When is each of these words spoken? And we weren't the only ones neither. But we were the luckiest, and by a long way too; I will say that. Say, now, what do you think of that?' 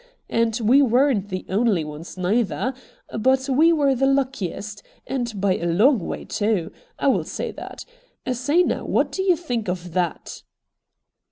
And 0.31 0.59
we 0.63 0.81
weren't 0.81 1.29
the 1.29 1.45
only 1.47 1.83
ones 1.83 2.17
neither. 2.17 2.73
But 3.15 3.47
we 3.47 3.71
were 3.71 3.93
the 3.93 4.07
luckiest, 4.07 4.81
and 5.05 5.39
by 5.39 5.57
a 5.57 5.67
long 5.67 5.99
way 5.99 6.25
too; 6.25 6.71
I 6.97 7.05
will 7.07 7.23
say 7.23 7.51
that. 7.51 7.85
Say, 8.33 8.63
now, 8.63 8.83
what 8.83 9.11
do 9.11 9.21
you 9.21 9.35
think 9.35 9.67
of 9.67 9.93
that?' 9.93 10.41